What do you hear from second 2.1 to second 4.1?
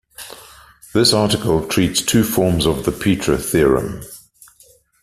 forms of the Peetre theorem.